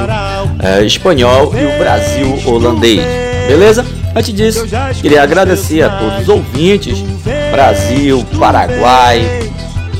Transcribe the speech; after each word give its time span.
é, 0.61 0.83
espanhol 0.83 1.55
e 1.55 1.65
o 1.65 1.79
Brasil 1.79 2.37
holandês. 2.45 3.05
Beleza? 3.47 3.85
Antes 4.13 4.33
disso, 4.33 4.65
queria 5.01 5.23
agradecer 5.23 5.81
a 5.81 5.91
todos 5.91 6.23
os 6.23 6.27
ouvintes: 6.27 6.99
Brasil, 7.53 8.21
Paraguai, 8.37 9.49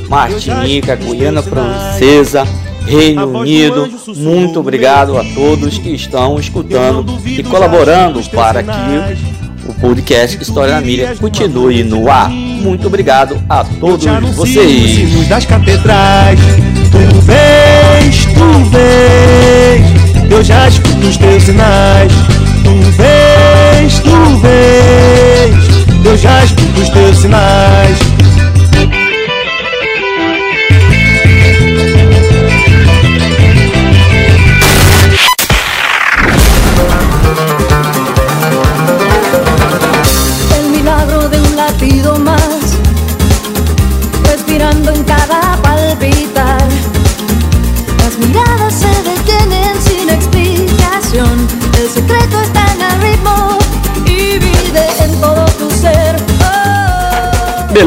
Martinica, 0.10 0.94
Guiana 0.98 1.42
Francesa, 1.42 2.46
Reino 2.90 3.40
Unido. 3.40 3.88
Muito 4.16 4.60
obrigado 4.60 5.16
a 5.18 5.24
todos 5.36 5.78
que 5.78 5.90
estão 5.90 6.40
escutando 6.40 7.06
e 7.24 7.44
colaborando 7.44 8.22
para 8.32 8.64
que 8.64 9.70
o 9.70 9.74
podcast 9.76 10.42
História 10.42 10.74
na 10.74 10.82
Mira 10.82 11.16
continue 11.16 11.84
no 11.84 12.10
ar. 12.10 12.30
Muito 12.30 12.88
obrigado 12.88 13.40
a 13.48 13.64
todos 13.64 14.06
vocês. 14.36 15.28
das 15.28 15.46
catedrais 15.46 16.40
Tu 16.92 17.22
vês, 17.22 18.26
tu 18.26 18.70
vês 18.72 20.32
Eu 20.32 20.44
já 20.44 20.68
escuto 20.68 21.08
os 21.08 21.18
teus 21.18 21.44
sinais 21.44 22.12
Tu 22.64 22.72
vês, 22.98 24.00
tu 24.00 24.38
vês 24.42 26.06
Eu 26.06 26.18
já 26.18 26.44
escuto 26.44 26.82
os 26.82 26.90
teus 26.90 27.18
sinais 27.20 28.09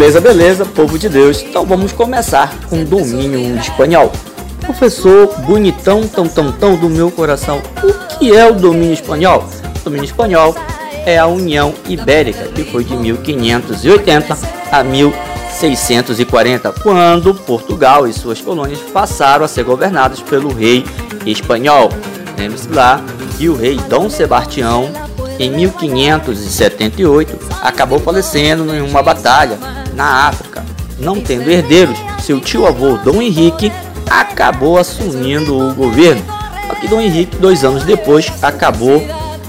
Beleza, 0.02 0.20
beleza, 0.20 0.64
povo 0.64 0.98
de 0.98 1.08
Deus. 1.08 1.40
Então 1.42 1.64
vamos 1.64 1.92
começar 1.92 2.52
com 2.68 2.82
o 2.82 2.84
domínio 2.84 3.56
espanhol. 3.56 4.10
Professor 4.66 5.32
bonitão, 5.42 6.08
tão, 6.08 6.26
tão, 6.26 6.50
tão 6.50 6.74
do 6.74 6.90
meu 6.90 7.08
coração, 7.08 7.62
o 7.84 7.92
que 8.18 8.36
é 8.36 8.44
o 8.50 8.52
domínio 8.52 8.94
espanhol? 8.94 9.46
O 9.76 9.84
domínio 9.84 10.06
espanhol 10.06 10.56
é 11.06 11.18
a 11.18 11.28
União 11.28 11.72
Ibérica, 11.88 12.48
que 12.48 12.64
foi 12.64 12.82
de 12.82 12.96
1580 12.96 14.36
a 14.72 14.82
1640, 14.82 16.72
quando 16.82 17.32
Portugal 17.32 18.04
e 18.04 18.12
suas 18.12 18.40
colônias 18.40 18.80
passaram 18.80 19.44
a 19.44 19.48
ser 19.48 19.62
governadas 19.62 20.20
pelo 20.20 20.52
rei 20.52 20.84
espanhol. 21.24 21.90
Lembre-se 22.36 22.68
lá 22.70 23.00
que 23.38 23.48
o 23.48 23.54
rei 23.54 23.76
Dom 23.88 24.10
Sebastião, 24.10 24.90
em 25.38 25.50
1578, 25.50 27.38
acabou 27.62 27.98
falecendo 27.98 28.74
em 28.74 28.80
uma 28.80 29.02
batalha 29.02 29.58
na 29.94 30.28
África. 30.28 30.64
Não 30.98 31.20
tendo 31.20 31.50
herdeiros, 31.50 31.98
seu 32.22 32.40
tio-avô 32.40 32.96
Dom 32.98 33.20
Henrique 33.20 33.72
acabou 34.08 34.78
assumindo 34.78 35.56
o 35.56 35.74
governo. 35.74 36.22
Só 36.68 36.74
que 36.76 36.88
Dom 36.88 37.00
Henrique, 37.00 37.36
dois 37.36 37.64
anos 37.64 37.84
depois, 37.84 38.30
acabou 38.42 39.02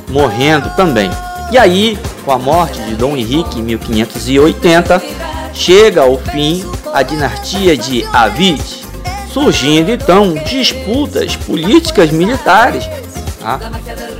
morrendo 0.09 0.69
também. 0.75 1.09
E 1.51 1.57
aí, 1.57 1.97
com 2.25 2.31
a 2.31 2.39
morte 2.39 2.81
de 2.81 2.95
Dom 2.95 3.15
Henrique 3.15 3.59
em 3.59 3.63
1580, 3.63 5.01
chega 5.53 6.01
ao 6.01 6.17
fim 6.17 6.63
a 6.93 7.03
dinastia 7.03 7.75
de 7.77 8.05
Avid, 8.11 8.61
surgindo 9.31 9.91
então 9.91 10.33
disputas 10.45 11.35
políticas 11.35 12.11
militares, 12.11 12.87
tá? 13.43 13.59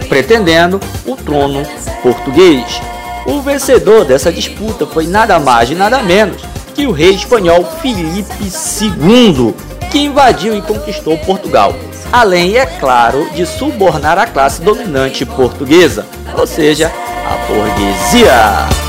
pretendendo 0.07 0.79
o 1.05 1.15
trono 1.15 1.63
português. 2.01 2.81
O 3.25 3.41
vencedor 3.41 4.05
dessa 4.05 4.31
disputa 4.31 4.85
foi 4.85 5.07
nada 5.07 5.39
mais 5.39 5.71
e 5.71 5.75
nada 5.75 6.03
menos 6.03 6.41
que 6.75 6.85
o 6.85 6.91
rei 6.91 7.11
espanhol 7.11 7.63
Filipe 7.81 8.43
II, 8.43 9.55
que 9.91 9.99
invadiu 9.99 10.57
e 10.57 10.61
conquistou 10.61 11.17
Portugal. 11.19 11.73
Além, 12.11 12.57
é 12.57 12.65
claro, 12.65 13.27
de 13.33 13.45
subornar 13.45 14.17
a 14.17 14.27
classe 14.27 14.61
dominante 14.61 15.25
portuguesa, 15.25 16.05
ou 16.37 16.45
seja, 16.45 16.91
a 17.25 17.47
burguesia. 17.47 18.82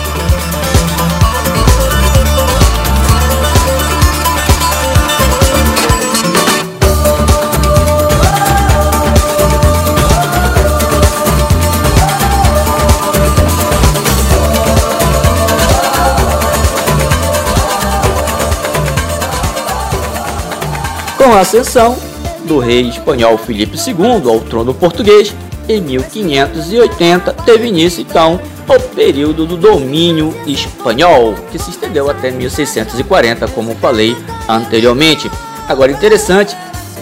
Com 21.24 21.32
a 21.32 21.40
ascensão 21.40 21.96
do 22.44 22.58
rei 22.58 22.86
espanhol 22.86 23.38
Filipe 23.38 23.78
II 23.78 24.30
ao 24.30 24.40
trono 24.40 24.74
português, 24.74 25.34
em 25.66 25.80
1580 25.80 27.32
teve 27.46 27.66
início 27.66 28.02
então 28.02 28.38
o 28.68 28.78
período 28.94 29.46
do 29.46 29.56
domínio 29.56 30.36
espanhol, 30.46 31.34
que 31.50 31.58
se 31.58 31.70
estendeu 31.70 32.10
até 32.10 32.30
1640, 32.30 33.48
como 33.48 33.74
falei 33.76 34.14
anteriormente. 34.46 35.30
Agora 35.66 35.90
interessante 35.90 36.54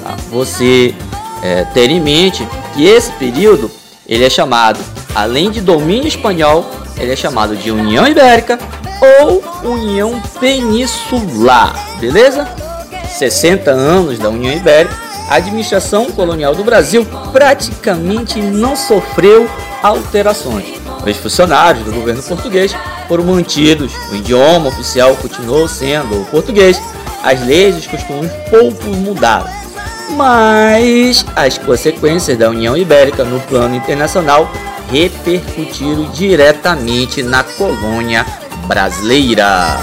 tá, 0.05 0.15
você 0.31 0.95
é, 1.43 1.65
ter 1.75 1.91
em 1.91 2.01
mente 2.01 2.47
que 2.75 2.87
esse 2.87 3.11
período 3.15 3.69
ele 4.07 4.25
é 4.25 4.31
chamado 4.31 4.79
além 5.17 5.51
de 5.51 5.61
domínio 5.61 6.07
espanhol, 6.07 6.65
ele 6.97 7.13
é 7.13 7.17
chamado 7.17 7.57
de 7.57 7.73
União 7.73 8.07
Ibérica 8.07 8.57
ou 9.19 9.43
União 9.65 10.23
Peninsular, 10.39 11.75
beleza? 11.99 12.62
60 13.13 13.71
anos 13.71 14.19
da 14.19 14.29
União 14.29 14.53
Ibérica, 14.53 14.97
a 15.29 15.37
administração 15.37 16.11
colonial 16.11 16.55
do 16.55 16.65
Brasil 16.65 17.07
praticamente 17.33 18.41
não 18.41 18.77
sofreu 18.77 19.49
alterações. 19.83 20.67
Os 21.07 21.17
funcionários 21.17 21.85
do 21.85 21.93
governo 21.93 22.23
português 22.23 22.75
foram 23.09 23.25
mantidos, 23.25 23.93
o 24.11 24.15
idioma 24.15 24.69
oficial 24.69 25.17
continuou 25.17 25.67
sendo 25.67 26.21
o 26.21 26.25
português, 26.27 26.81
as 27.23 27.45
leis 27.45 27.77
e 27.77 27.79
os 27.79 27.87
costumes 27.87 28.31
pouco 28.51 28.85
mudaram. 28.89 29.51
Mas 30.11 31.25
as 31.35 31.59
consequências 31.59 32.37
da 32.37 32.51
União 32.51 32.77
Ibérica 32.77 33.25
no 33.25 33.41
plano 33.41 33.75
internacional 33.75 34.51
repercutiram 34.91 36.11
diretamente 36.11 37.23
na 37.23 37.43
colônia 37.43 38.27
brasileira. 38.67 39.79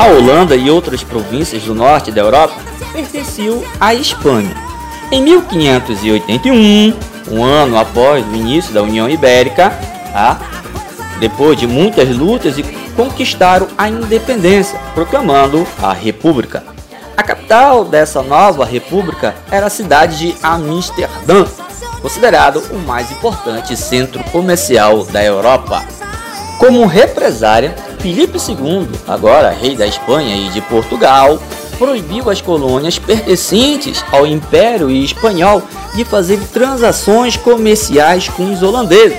A 0.00 0.06
Holanda 0.06 0.56
e 0.56 0.70
outras 0.70 1.04
províncias 1.04 1.62
do 1.64 1.74
norte 1.74 2.10
da 2.10 2.22
Europa 2.22 2.54
pertenciam 2.92 3.62
à 3.78 3.94
Espanha. 3.94 4.54
Em 5.12 5.22
1581, 5.22 6.94
um 7.30 7.44
ano 7.44 7.78
após 7.78 8.26
o 8.26 8.34
início 8.34 8.72
da 8.72 8.82
União 8.82 9.08
Ibérica, 9.08 9.70
tá? 10.12 10.40
depois 11.20 11.58
de 11.58 11.66
muitas 11.66 12.16
lutas 12.16 12.56
e 12.58 12.62
conquistaram 12.96 13.68
a 13.76 13.88
independência, 13.88 14.78
proclamando 14.94 15.66
a 15.82 15.92
República. 15.92 16.64
Capital 17.50 17.84
dessa 17.84 18.22
nova 18.22 18.64
república 18.64 19.34
era 19.50 19.66
a 19.66 19.70
cidade 19.70 20.18
de 20.18 20.36
Amsterdã, 20.40 21.44
considerado 22.00 22.62
o 22.70 22.78
mais 22.78 23.10
importante 23.10 23.76
centro 23.76 24.22
comercial 24.30 25.02
da 25.06 25.20
Europa. 25.20 25.82
Como 26.60 26.86
represária, 26.86 27.74
Filipe 27.98 28.38
II, 28.38 28.88
agora 29.08 29.50
rei 29.50 29.74
da 29.74 29.84
Espanha 29.84 30.36
e 30.36 30.50
de 30.50 30.60
Portugal, 30.60 31.42
proibiu 31.76 32.30
as 32.30 32.40
colônias 32.40 33.00
pertencentes 33.00 34.04
ao 34.12 34.24
Império 34.24 34.88
Espanhol 34.88 35.60
de 35.96 36.04
fazer 36.04 36.38
transações 36.52 37.36
comerciais 37.36 38.28
com 38.28 38.52
os 38.52 38.62
holandeses, 38.62 39.18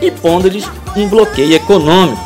impondo-lhes 0.00 0.64
um 0.94 1.08
bloqueio 1.08 1.56
econômico, 1.56 2.22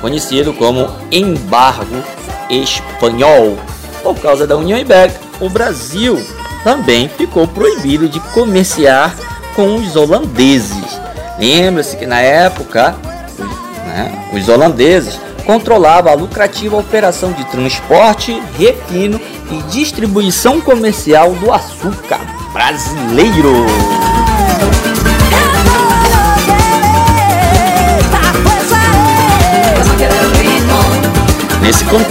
conhecido 0.00 0.54
como 0.54 0.88
Embargo 1.12 2.02
Espanhol. 2.48 3.58
Por 4.06 4.20
causa 4.20 4.46
da 4.46 4.56
União 4.56 4.78
Ibérica, 4.78 5.18
o 5.40 5.48
Brasil 5.48 6.24
também 6.62 7.08
ficou 7.08 7.48
proibido 7.48 8.08
de 8.08 8.20
comerciar 8.20 9.12
com 9.56 9.74
os 9.74 9.96
holandeses. 9.96 11.00
Lembra-se 11.40 11.96
que 11.96 12.06
na 12.06 12.20
época 12.20 12.94
né, 13.84 14.30
os 14.32 14.48
holandeses 14.48 15.18
controlavam 15.44 16.12
a 16.12 16.14
lucrativa 16.14 16.76
operação 16.76 17.32
de 17.32 17.44
transporte, 17.46 18.40
refino 18.56 19.20
e 19.50 19.62
distribuição 19.72 20.60
comercial 20.60 21.32
do 21.34 21.52
açúcar 21.52 22.20
brasileiro. 22.52 23.66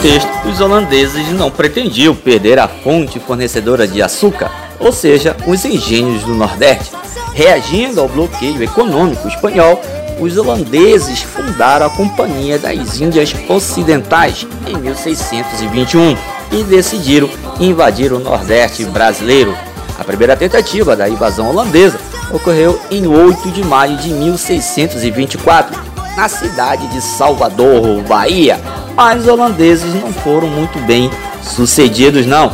Contexto, 0.06 0.48
os 0.48 0.62
holandeses 0.62 1.32
não 1.32 1.50
pretendiam 1.50 2.14
perder 2.14 2.60
a 2.60 2.68
fonte 2.68 3.20
fornecedora 3.20 3.88
de 3.88 4.04
açúcar, 4.04 4.52
ou 4.80 4.92
seja, 4.92 5.36
os 5.48 5.66
engenhos 5.66 6.24
do 6.24 6.36
Nordeste. 6.36 6.92
Reagindo 7.34 8.00
ao 8.00 8.08
bloqueio 8.08 8.62
econômico 8.62 9.28
espanhol, 9.28 9.82
os 10.20 10.38
holandeses 10.38 11.24
fundaram 11.24 11.88
a 11.88 11.90
Companhia 11.90 12.60
das 12.60 13.02
Índias 13.02 13.34
Ocidentais 13.50 14.46
em 14.68 14.78
1621 14.78 16.16
e 16.52 16.64
decidiram 16.64 17.28
invadir 17.60 18.14
o 18.14 18.20
Nordeste 18.20 18.86
brasileiro. 18.86 19.58
A 19.98 20.04
primeira 20.04 20.38
tentativa 20.38 20.96
da 20.96 21.10
invasão 21.10 21.50
holandesa 21.50 22.00
ocorreu 22.32 22.80
em 22.92 23.08
8 23.08 23.50
de 23.50 23.64
maio 23.64 23.98
de 23.98 24.10
1624, 24.10 25.76
na 26.16 26.30
cidade 26.30 26.88
de 26.90 27.02
Salvador, 27.02 28.04
Bahia, 28.04 28.60
mas 28.96 29.22
os 29.22 29.28
holandeses 29.28 29.94
não 29.94 30.12
foram 30.14 30.48
muito 30.48 30.80
bem 30.86 31.10
sucedidos 31.44 32.26
não, 32.26 32.52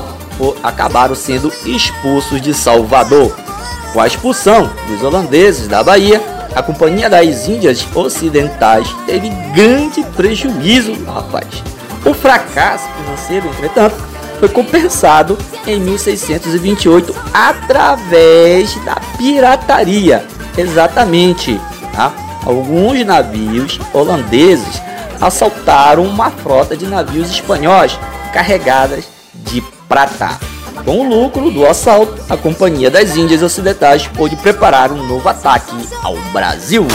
acabaram 0.64 1.16
sendo 1.16 1.52
expulsos 1.66 2.42
de 2.42 2.54
Salvador. 2.54 3.36
Com 3.94 4.00
a 4.00 4.08
expulsão 4.08 4.70
dos 4.88 5.04
holandeses 5.04 5.68
da 5.68 5.84
Bahia, 5.84 6.22
a 6.56 6.64
Companhia 6.64 7.10
das 7.10 7.48
Índias 7.48 7.86
Ocidentais 7.94 8.88
teve 9.06 9.30
grande 9.54 10.04
prejuízo, 10.16 10.94
rapaz. 11.06 11.48
O 12.06 12.14
fracasso 12.14 12.88
financeiro, 12.98 13.48
entretanto, 13.48 13.96
foi 14.40 14.50
compensado 14.50 15.38
em 15.68 15.80
1628 15.80 17.16
através 17.34 18.76
da 18.84 18.96
pirataria. 19.18 20.26
Exatamente, 20.58 21.62
tá? 21.94 22.12
alguns 22.46 23.06
navios 23.06 23.80
holandeses 23.94 24.82
assaltaram 25.22 26.04
uma 26.04 26.32
frota 26.32 26.76
de 26.76 26.88
navios 26.88 27.30
espanhóis 27.30 27.98
carregadas 28.34 29.06
de 29.34 29.62
prata. 29.88 30.40
Com 30.84 31.02
o 31.02 31.10
lucro 31.10 31.52
do 31.52 31.66
assalto, 31.68 32.20
a 32.28 32.36
Companhia 32.36 32.90
das 32.90 33.16
Índias 33.16 33.44
Ocidentais 33.44 34.08
pôde 34.08 34.36
preparar 34.36 34.92
um 34.92 35.06
novo 35.06 35.30
ataque 35.30 35.76
ao 36.02 36.18
Brasil. 36.34 36.88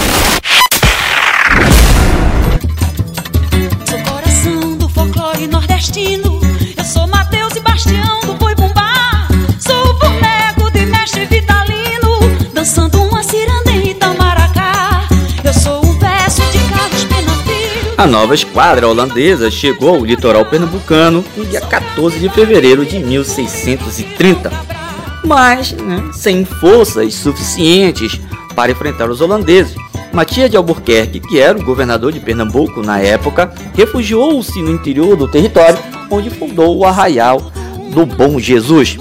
Nova 18.07 18.35
esquadra 18.35 18.87
holandesa 18.87 19.51
chegou 19.51 19.97
ao 19.97 20.05
litoral 20.05 20.45
pernambucano 20.47 21.25
no 21.37 21.45
dia 21.45 21.61
14 21.61 22.19
de 22.19 22.29
fevereiro 22.29 22.87
de 22.87 22.99
1630, 23.01 24.51
mas 25.25 25.73
né, 25.73 26.11
sem 26.13 26.45
forças 26.45 27.15
suficientes 27.15 28.21
para 28.55 28.71
enfrentar 28.71 29.11
os 29.11 29.21
holandeses. 29.21 29.75
Matias 30.13 30.49
de 30.49 30.57
Albuquerque, 30.57 31.21
que 31.21 31.39
era 31.39 31.59
o 31.59 31.65
governador 31.65 32.13
de 32.13 32.21
Pernambuco 32.21 32.81
na 32.81 33.01
época, 33.01 33.53
refugiou-se 33.75 34.63
no 34.63 34.71
interior 34.71 35.17
do 35.17 35.29
território, 35.29 35.79
onde 36.11 36.31
fundou 36.31 36.79
o 36.79 36.85
Arraial 36.85 37.53
do 37.91 38.07
Bom 38.07 38.39
Jesus. 38.39 38.97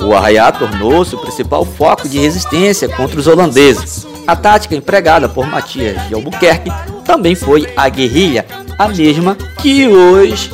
O 0.00 0.14
arraial 0.14 0.52
tornou-se 0.52 1.14
o 1.14 1.18
principal 1.18 1.64
foco 1.64 2.08
de 2.08 2.18
resistência 2.18 2.88
contra 2.88 3.20
os 3.20 3.26
holandeses. 3.26 4.06
A 4.26 4.34
tática 4.34 4.74
empregada 4.74 5.28
por 5.28 5.46
Matias 5.46 6.08
de 6.08 6.14
Albuquerque 6.14 6.70
também 7.10 7.34
foi 7.34 7.66
a 7.76 7.88
guerrilha, 7.88 8.46
a 8.78 8.86
mesma 8.86 9.36
que 9.60 9.88
os 9.88 10.48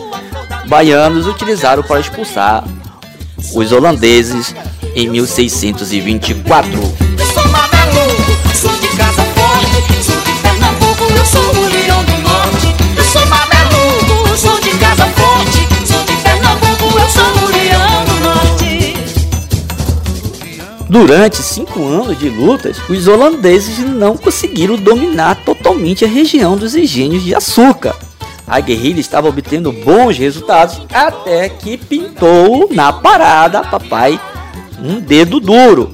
baianos 0.66 1.26
utilizaram 1.26 1.82
para 1.82 2.00
expulsar 2.00 2.64
os 3.54 3.72
holandeses 3.72 4.54
em 4.94 5.06
1624. 5.10 7.05
Durante 20.88 21.42
cinco 21.42 21.84
anos 21.84 22.16
de 22.16 22.28
lutas, 22.28 22.78
os 22.88 23.08
holandeses 23.08 23.78
não 23.78 24.16
conseguiram 24.16 24.76
dominar 24.76 25.34
totalmente 25.44 26.04
a 26.04 26.08
região 26.08 26.56
dos 26.56 26.76
engenhos 26.76 27.24
de 27.24 27.34
açúcar. 27.34 27.96
A 28.46 28.60
guerrilha 28.60 29.00
estava 29.00 29.28
obtendo 29.28 29.72
bons 29.72 30.16
resultados 30.16 30.80
até 30.92 31.48
que 31.48 31.76
pintou 31.76 32.68
na 32.72 32.92
parada, 32.92 33.64
papai, 33.64 34.20
um 34.80 35.00
dedo 35.00 35.40
duro, 35.40 35.92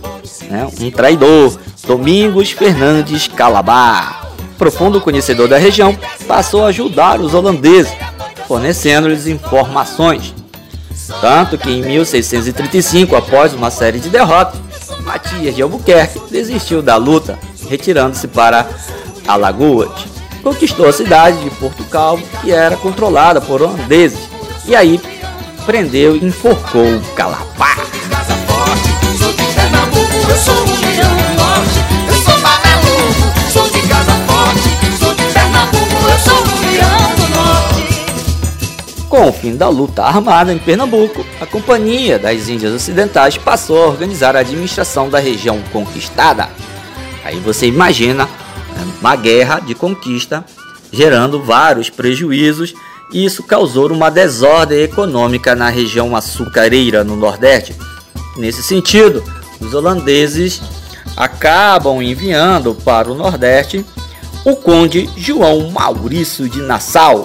né? 0.51 0.69
um 0.79 0.91
traidor, 0.91 1.59
Domingos 1.87 2.51
Fernandes 2.51 3.27
Calabar. 3.27 4.31
Profundo 4.59 5.01
conhecedor 5.01 5.49
da 5.49 5.57
região, 5.57 5.97
passou 6.29 6.65
a 6.65 6.69
ajudar 6.69 7.19
os 7.19 7.33
holandeses, 7.33 7.93
fornecendo-lhes 8.47 9.27
informações. 9.27 10.35
Tanto 11.21 11.57
que 11.57 11.71
em 11.71 11.83
1635, 11.83 13.17
após 13.17 13.55
uma 13.55 13.71
série 13.71 13.99
de 13.99 14.11
derrotas, 14.11 14.61
Matias 15.05 15.55
de 15.55 15.63
Albuquerque 15.63 16.21
desistiu 16.31 16.83
da 16.83 16.97
luta, 16.97 17.39
retirando-se 17.69 18.29
para 18.29 18.69
Alagoas. 19.27 19.91
Conquistou 20.43 20.89
a 20.89 20.93
cidade 20.93 21.43
de 21.43 21.51
Porto 21.51 21.85
Calvo, 21.85 22.25
que 22.41 22.51
era 22.51 22.77
controlada 22.77 23.41
por 23.41 23.63
holandeses, 23.63 24.29
e 24.67 24.75
aí 24.75 25.01
prendeu 25.65 26.17
e 26.17 26.25
enforcou 26.25 27.01
Calapá. 27.15 27.92
Com 39.23 39.29
o 39.29 39.33
fim 39.33 39.55
da 39.55 39.69
luta 39.69 40.03
armada 40.03 40.53
em 40.53 40.59
Pernambuco, 40.59 41.25
a 41.41 41.47
Companhia 41.47 42.19
das 42.19 42.49
Índias 42.49 42.75
Ocidentais 42.75 43.39
passou 43.39 43.81
a 43.81 43.87
organizar 43.87 44.35
a 44.35 44.41
administração 44.41 45.09
da 45.09 45.21
região 45.21 45.63
conquistada. 45.73 46.49
Aí 47.25 47.39
você 47.39 47.69
imagina 47.69 48.25
né, 48.25 48.93
uma 49.01 49.15
guerra 49.15 49.61
de 49.61 49.77
conquista 49.77 50.45
gerando 50.91 51.41
vários 51.41 51.89
prejuízos 51.89 52.75
e 53.13 53.25
isso 53.25 53.45
causou 53.45 53.93
uma 53.93 54.11
desordem 54.11 54.81
econômica 54.81 55.55
na 55.55 55.69
região 55.69 56.17
açucareira 56.17 57.05
no 57.05 57.15
Nordeste. 57.15 57.77
Nesse 58.37 58.61
sentido, 58.61 59.23
os 59.61 59.73
holandeses 59.73 60.61
acabam 61.17 62.03
enviando 62.03 62.75
para 62.75 63.09
o 63.09 63.15
Nordeste 63.15 63.87
o 64.45 64.57
conde 64.57 65.09
João 65.17 65.71
Maurício 65.71 66.49
de 66.49 66.61
Nassau, 66.61 67.25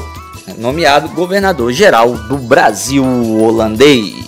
nomeado 0.56 1.10
governador-geral 1.10 2.16
do 2.27 2.38
Brasil 2.38 3.04
holandês. 3.04 4.27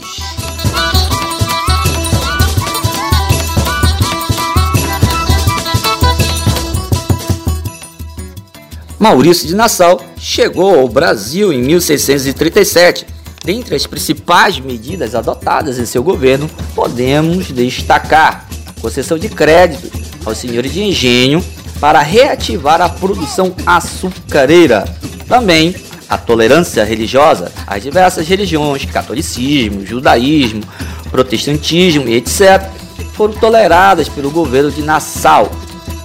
Maurício 9.00 9.48
de 9.48 9.56
Nassau 9.56 10.02
chegou 10.18 10.78
ao 10.78 10.90
Brasil 10.90 11.54
em 11.54 11.62
1637. 11.62 13.08
Dentre 13.46 13.74
as 13.74 13.88
principais 13.88 14.60
medidas 14.60 15.16
adotadas 15.16 15.80
em 15.80 15.86
seu 15.86 16.04
governo, 16.04 16.50
podemos 16.76 17.48
destacar 17.48 18.46
a 18.68 18.82
concessão 18.82 19.18
de 19.18 19.30
créditos 19.30 19.92
aos 20.26 20.38
senhores 20.38 20.74
de 20.74 20.84
engenho 20.84 21.44
para 21.80 22.02
reativar 22.02 22.82
a 22.82 22.90
produção 22.90 23.56
açucareira. 23.66 24.84
Também 25.30 25.74
a 26.10 26.18
tolerância 26.18 26.84
religiosa 26.84 27.52
às 27.68 27.84
diversas 27.84 28.28
religiões, 28.28 28.86
catolicismo, 28.86 29.86
judaísmo, 29.86 30.64
protestantismo 31.12 32.08
e 32.10 32.16
etc., 32.16 32.68
foram 33.14 33.34
toleradas 33.34 34.10
pelo 34.10 34.32
governo 34.32 34.72
de 34.72 34.82
Nassau. 34.82 35.52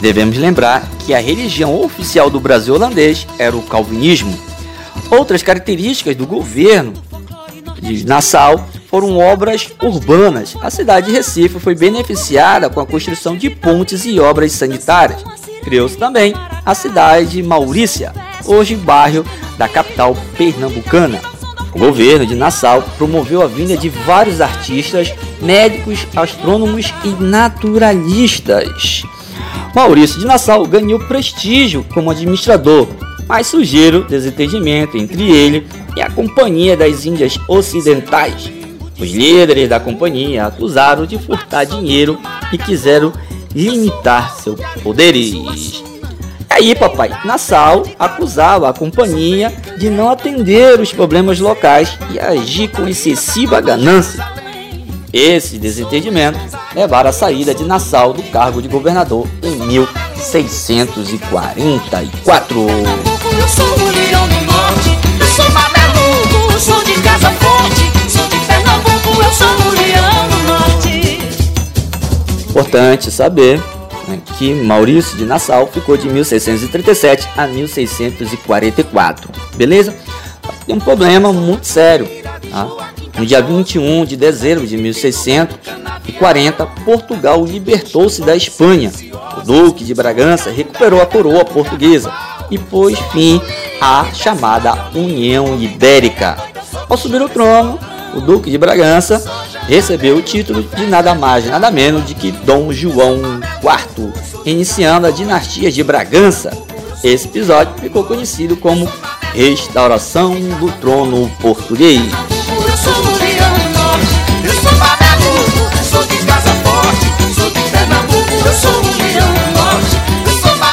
Devemos 0.01 0.37
lembrar 0.37 0.87
que 1.07 1.15
a 1.15 1.21
religião 1.21 1.81
oficial 1.81 2.29
do 2.29 2.41
Brasil 2.41 2.75
holandês 2.75 3.27
era 3.39 3.57
o 3.57 3.63
calvinismo. 3.63 4.37
Outras 5.11 5.43
características 5.43 6.17
do 6.17 6.27
governo 6.27 6.93
de 7.81 8.05
Nassau 8.05 8.69
foram 8.89 9.19
obras 9.19 9.73
urbanas. 9.83 10.57
A 10.61 10.71
cidade 10.71 11.07
de 11.07 11.13
Recife 11.13 11.59
foi 11.59 11.75
beneficiada 11.75 12.69
com 12.69 12.81
a 12.81 12.87
construção 12.87 13.37
de 13.37 13.51
pontes 13.51 14.05
e 14.05 14.19
obras 14.21 14.53
sanitárias. 14.53 15.23
Criou-se 15.65 15.97
também 15.97 16.35
a 16.65 16.75
cidade 16.75 17.31
de 17.31 17.43
Maurícia, 17.43 18.13
hoje 18.45 18.77
bairro 18.77 19.25
da 19.57 19.67
capital 19.67 20.17
pernambucana. 20.37 21.21
O 21.75 21.79
governo 21.79 22.27
de 22.27 22.35
Nassau 22.35 22.85
promoveu 22.97 23.43
a 23.43 23.47
vinda 23.47 23.77
de 23.77 23.89
vários 23.89 24.41
artistas, 24.41 25.13
médicos, 25.41 26.07
astrônomos 26.15 26.93
e 27.03 27.09
naturalistas. 27.23 29.03
Maurício 29.75 30.21
de 30.21 30.27
Nassau 30.27 30.67
ganhou 30.67 31.01
prestígio 31.01 31.85
como 31.93 32.11
administrador, 32.11 32.87
mas 33.27 33.47
surgiram 33.47 34.03
desentendimento 34.03 34.97
entre 34.97 35.31
ele 35.31 35.67
e 35.97 36.03
a 36.03 36.11
Companhia 36.11 36.77
das 36.77 37.07
Índias 37.07 37.39
Ocidentais. 37.49 38.53
Os 39.01 39.11
líderes 39.11 39.69
da 39.69 39.81
companhia 39.81 40.47
acusaram 40.47 41.05
de 41.05 41.19
furtar 41.19 41.65
dinheiro 41.65 42.19
e 42.53 42.59
quiseram 42.59 43.13
limitar 43.55 44.35
seus 44.37 44.61
poderes. 44.83 45.83
Aí, 46.49 46.75
papai, 46.75 47.11
Nassau 47.25 47.85
acusava 47.99 48.69
a 48.69 48.73
companhia 48.73 49.53
de 49.79 49.89
não 49.91 50.11
atender 50.11 50.81
os 50.81 50.93
problemas 50.93 51.39
locais 51.41 51.99
e 52.11 52.19
agir 52.19 52.69
com 52.69 52.87
excessiva 52.87 53.61
ganância. 53.61 54.25
Esse 55.13 55.59
desentendimento 55.59 56.39
levaram 56.75 57.11
à 57.11 57.13
saída 57.13 57.55
de 57.55 57.65
Nassau 57.65 58.13
do 58.13 58.23
cargo 58.25 58.61
de 58.63 58.69
governador 58.69 59.27
em 59.43 59.57
1644. 59.67 62.61
Eu 62.61 62.69
sou 63.49 63.77
do 63.77 63.85
norte, 64.47 64.99
eu 65.21 65.27
sou 65.27 65.45
sou 66.65 66.83
de 66.85 66.95
casa 67.03 67.31
forte, 67.33 67.93
Importante 72.55 73.11
saber 73.11 73.61
né, 74.07 74.21
que 74.39 74.55
Maurício 74.55 75.19
de 75.19 75.25
Nassau 75.25 75.67
ficou 75.67 75.97
de 75.97 76.09
1637 76.09 77.29
a 77.37 77.49
1644. 77.49 79.29
Beleza? 79.57 79.93
Tem 80.65 80.77
um 80.77 80.79
problema 80.79 81.33
muito 81.33 81.67
sério. 81.67 82.09
Tá? 82.49 82.69
No 83.19 83.27
dia 83.27 83.43
21 83.43 84.05
de 84.05 84.17
dezembro 84.17 84.69
de 84.69 84.77
1640, 84.77 86.65
Portugal 86.85 87.45
libertou-se 87.45 88.23
da 88.23 88.37
Espanha. 88.37 88.93
O 89.37 89.41
Duque 89.41 89.83
de 89.85 89.93
Bragança 89.93 90.49
recuperou 90.49 91.03
a 91.03 91.07
coroa 91.07 91.45
portuguesa 91.45 92.13
e 92.53 92.57
pôs 92.57 92.97
fim 93.13 93.43
à 93.81 94.13
chamada 94.15 94.91
União 94.95 95.59
Ibérica. 95.61 96.37
Ao 96.89 96.97
subir 96.97 97.21
o 97.21 97.29
trono, 97.29 97.81
o 98.15 98.21
Duque 98.21 98.49
de 98.49 98.59
Bragança 98.59 99.25
recebeu 99.67 100.17
o 100.17 100.23
título 100.23 100.63
de 100.63 100.87
nada 100.87 101.15
mais 101.15 101.47
nada 101.47 101.71
menos 101.71 102.07
de 102.07 102.15
que 102.15 102.31
Dom 102.31 102.73
João 102.73 103.17
IV, 103.63 104.13
iniciando 104.45 105.07
a 105.07 105.11
dinastia 105.11 105.71
de 105.71 105.83
Bragança. 105.83 106.51
Esse 107.03 107.27
episódio 107.27 107.75
ficou 107.81 108.05
conhecido 108.05 108.57
como 108.57 108.91
Restauração 109.35 110.35
do 110.59 110.71
Trono 110.73 111.31
Português. 111.41 112.03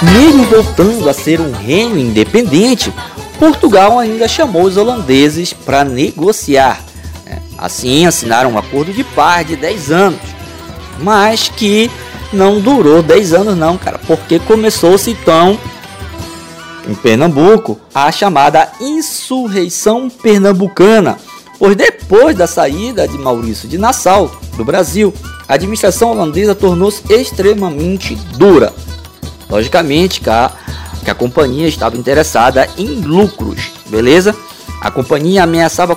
Mesmo 0.01 0.43
voltando 0.45 1.09
a 1.09 1.13
ser 1.13 1.39
um 1.39 1.51
reino 1.51 1.97
independente, 1.97 2.93
Portugal 3.37 3.99
ainda 3.99 4.27
chamou 4.27 4.63
os 4.63 4.77
holandeses 4.77 5.53
para 5.53 5.83
negociar 5.83 6.90
Assim, 7.61 8.07
assinaram 8.07 8.53
um 8.53 8.57
acordo 8.57 8.91
de 8.91 9.03
paz 9.03 9.45
de 9.45 9.55
10 9.55 9.91
anos, 9.91 10.19
mas 10.99 11.47
que 11.47 11.91
não 12.33 12.59
durou 12.59 13.03
10 13.03 13.33
anos 13.33 13.55
não, 13.55 13.77
cara, 13.77 13.99
porque 13.99 14.39
começou-se 14.39 15.11
então 15.11 15.59
em 16.87 16.95
Pernambuco 16.95 17.79
a 17.93 18.11
chamada 18.11 18.67
insurreição 18.79 20.09
pernambucana, 20.09 21.17
pois 21.59 21.75
depois 21.75 22.35
da 22.35 22.47
saída 22.47 23.07
de 23.07 23.17
Maurício 23.17 23.69
de 23.69 23.77
Nassau 23.77 24.31
do 24.57 24.65
Brasil, 24.65 25.13
a 25.47 25.53
administração 25.53 26.11
holandesa 26.11 26.55
tornou-se 26.55 27.03
extremamente 27.13 28.15
dura. 28.37 28.73
Logicamente 29.47 30.21
que 30.21 30.29
a, 30.29 30.51
que 31.03 31.11
a 31.11 31.15
companhia 31.15 31.67
estava 31.67 31.95
interessada 31.97 32.67
em 32.77 33.01
lucros, 33.01 33.71
beleza? 33.87 34.35
A 34.81 34.89
companhia 34.89 35.43
ameaçava 35.43 35.95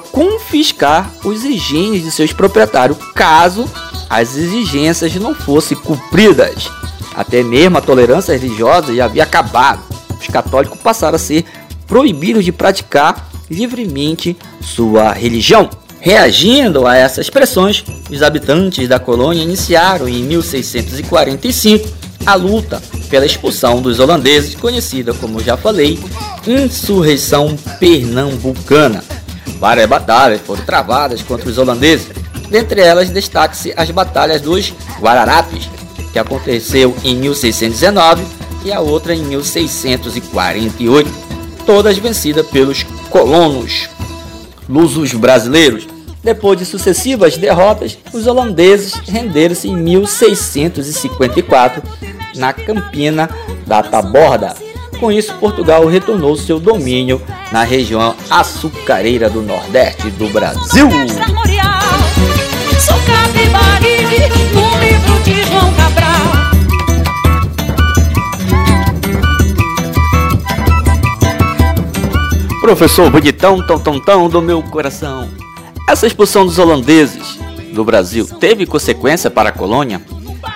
confiscar 0.55 1.11
os 1.25 1.45
engenhos 1.45 2.05
de 2.05 2.13
seus 2.13 2.33
proprietários 2.33 2.97
caso 3.13 3.69
as 4.09 4.37
exigências 4.37 5.13
não 5.17 5.35
fossem 5.35 5.77
cumpridas. 5.77 6.71
Até 7.13 7.43
mesmo 7.43 7.77
a 7.77 7.81
tolerância 7.81 8.33
religiosa 8.39 8.95
já 8.95 9.07
havia 9.07 9.25
acabado. 9.25 9.83
Os 10.21 10.29
católicos 10.29 10.79
passaram 10.79 11.17
a 11.17 11.19
ser 11.19 11.45
proibidos 11.89 12.45
de 12.45 12.53
praticar 12.53 13.29
livremente 13.51 14.37
sua 14.61 15.13
religião. 15.13 15.69
Reagindo 15.99 16.87
a 16.87 16.95
essas 16.95 17.29
pressões, 17.29 17.85
os 18.09 18.23
habitantes 18.23 18.87
da 18.87 19.01
colônia 19.01 19.43
iniciaram 19.43 20.09
em 20.09 20.23
1645 20.23 21.89
a 22.25 22.35
luta 22.37 22.81
pela 23.11 23.27
expulsão 23.27 23.83
dos 23.83 23.99
holandeses, 23.99 24.55
conhecida 24.55 25.13
como 25.15 25.43
já 25.43 25.57
falei, 25.57 25.99
insurreição 26.47 27.57
pernambucana. 27.81 29.03
Várias 29.65 29.89
batalhas 29.89 30.43
foram 30.43 30.63
travadas 30.63 31.23
contra 31.23 31.49
os 31.49 31.57
holandeses. 31.57 32.11
Dentre 32.51 32.83
elas, 32.83 33.09
destaque-se 33.09 33.73
as 33.75 33.91
batalhas 33.91 34.43
dos 34.43 34.75
Guararapes, 35.01 35.71
que 36.13 36.19
aconteceu 36.19 36.95
em 37.03 37.17
1619 37.17 38.27
e 38.63 38.71
a 38.71 38.81
outra 38.81 39.15
em 39.15 39.25
1648, 39.25 41.11
todas 41.65 41.97
vencidas 41.97 42.47
pelos 42.49 42.83
colonos 43.09 43.89
lusos 44.69 45.15
brasileiros. 45.15 45.89
Depois 46.23 46.59
de 46.59 46.67
sucessivas 46.67 47.39
derrotas, 47.39 47.97
os 48.13 48.27
holandeses 48.27 48.93
renderam-se 49.09 49.67
em 49.67 49.79
1654 49.79 51.83
na 52.37 52.53
Campina 52.53 53.31
da 53.67 53.83
Taborda. 53.83 54.74
Com 54.99 55.13
isso, 55.13 55.35
Portugal 55.35 55.85
retornou 55.87 56.37
seu 56.37 56.59
domínio 56.59 57.21
na 57.53 57.63
região 57.63 58.15
açucareira 58.31 59.29
do 59.29 59.43
Nordeste 59.43 60.11
do 60.11 60.29
Brasil. 60.29 60.89
Professor 72.61 73.11
bonitão, 73.11 73.67
tão, 73.67 73.79
tão, 73.79 74.01
tão 74.01 74.29
do 74.29 74.41
meu 74.41 74.63
coração. 74.63 75.29
Essa 75.87 76.07
expulsão 76.07 76.47
dos 76.47 76.59
holandeses 76.59 77.39
do 77.75 77.85
Brasil 77.85 78.27
teve 78.41 78.65
consequência 78.65 79.31
para 79.31 79.51
a 79.51 79.53
colônia? 79.53 80.01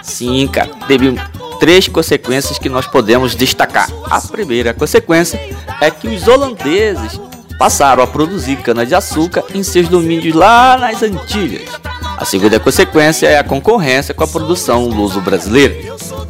Sim, 0.03 0.49
cara, 0.49 0.71
teve 0.87 1.15
três 1.59 1.89
consequências 1.89 2.59
que 2.59 2.69
nós 2.69 2.87
podemos 2.87 3.35
destacar. 3.35 3.89
A 4.05 4.21
primeira 4.21 4.73
consequência 4.73 5.41
é 5.81 5.91
que 5.91 6.09
os 6.09 6.27
holandeses 6.27 7.21
passaram 7.59 8.03
a 8.03 8.07
produzir 8.07 8.57
cana-de-açúcar 8.57 9.45
em 9.55 9.63
seus 9.63 9.89
domínios 9.89 10.35
lá 10.35 10.79
nas 10.79 11.03
Antilhas. 11.03 11.69
A 12.17 12.25
segunda 12.25 12.59
consequência 12.59 13.27
é 13.27 13.39
a 13.39 13.45
concorrência 13.45 14.15
com 14.15 14.25
a 14.25 14.29
produção 14.29 14.89
luso-brasileira. 14.89 15.75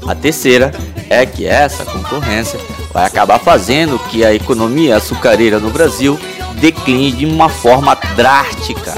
A 0.06 0.14
terceira 0.14 0.72
é 1.08 1.24
que 1.24 1.46
essa 1.46 1.84
concorrência 1.84 2.58
vai 2.92 3.04
acabar 3.04 3.38
fazendo 3.38 3.98
que 3.98 4.24
a 4.24 4.34
economia 4.34 4.96
açucareira 4.96 5.58
no 5.58 5.70
Brasil 5.70 6.18
decline 6.60 7.12
de 7.12 7.26
uma 7.26 7.48
forma 7.48 7.94
drástica. 8.16 8.94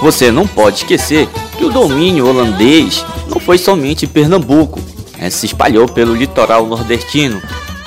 Você 0.00 0.30
não 0.30 0.46
pode 0.46 0.78
esquecer 0.78 1.28
que 1.58 1.64
o 1.64 1.70
domínio 1.70 2.26
holandês 2.26 3.04
não 3.28 3.38
foi 3.38 3.58
somente 3.58 4.06
Pernambuco, 4.06 4.80
né, 5.20 5.28
se 5.28 5.46
espalhou 5.46 5.86
pelo 5.86 6.14
litoral 6.14 6.66
nordestino, 6.66 7.40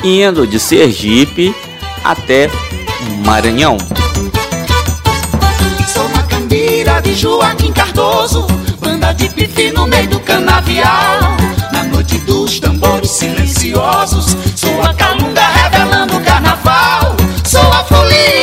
indo 0.03 0.45
de 0.45 0.59
Sergipe 0.59 1.53
até 2.03 2.49
Maranhão. 3.25 3.77
Sou 5.91 6.05
uma 6.05 6.23
cambira 6.23 7.01
de 7.01 7.15
Joaquim 7.15 7.73
Cardoso, 7.73 8.45
banda 8.79 9.11
de 9.13 9.27
pife 9.29 9.71
no 9.71 9.87
meio 9.87 10.07
do 10.09 10.19
canavial. 10.19 11.19
Na 11.71 11.83
noite 11.85 12.17
dos 12.19 12.59
tambores 12.59 13.09
silenciosos, 13.09 14.37
sou 14.55 14.81
a 14.83 14.93
calunga 14.93 15.41
revelando 15.47 16.17
o 16.17 16.21
carnaval. 16.21 17.15
Sou 17.45 17.71
a 17.71 17.83
folia 17.83 18.42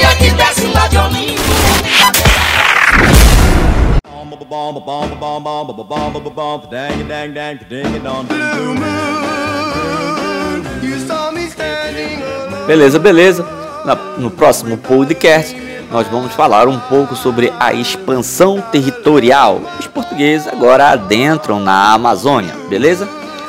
Beleza, 12.66 12.98
beleza. 12.98 13.46
Na- 13.84 13.94
no 14.18 14.30
próximo 14.30 14.76
podcast, 14.76 15.56
nós 15.90 16.06
vamos 16.08 16.32
falar 16.34 16.68
um 16.68 16.78
pouco 16.78 17.16
sobre 17.16 17.52
a 17.58 17.72
expansão 17.72 18.60
territorial. 18.60 19.60
Os 19.78 19.86
portugueses 19.86 20.46
agora 20.46 20.90
adentram 20.90 21.58
na 21.58 21.92
Amazônia, 21.94 22.54
beleza? 22.68 23.08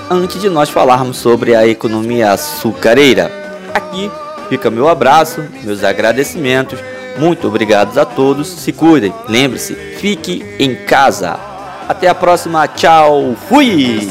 Antes 0.10 0.42
de 0.42 0.50
nós 0.50 0.70
falarmos 0.70 1.18
sobre 1.18 1.54
a 1.56 1.68
economia 1.68 2.32
açucareira. 2.32 3.32
Aqui 3.74 4.10
fica 4.50 4.70
meu 4.72 4.88
abraço, 4.88 5.44
meus 5.64 5.84
agradecimentos. 5.84 6.80
Muito 7.18 7.48
obrigado 7.48 7.98
a 8.00 8.06
todos. 8.06 8.48
Se 8.48 8.72
cuidem. 8.72 9.14
Lembre-se, 9.28 9.74
fique 9.76 10.44
em 10.58 10.76
casa. 10.76 11.38
Até 11.92 12.08
a 12.08 12.16
próxima. 12.16 12.66
Tchau. 12.70 13.36
Fui. 13.50 14.08